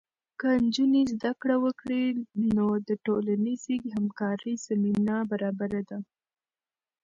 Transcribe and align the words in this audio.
که 0.39 0.49
نجونې 0.65 1.01
زده 1.13 1.31
کړه 1.41 1.55
وکړي، 1.65 2.03
نو 2.55 2.65
د 2.87 2.89
ټولنیزې 3.05 3.75
همکارۍ 3.95 4.53
زمینه 4.67 5.15
برابره 5.31 5.81
ده. 5.89 5.99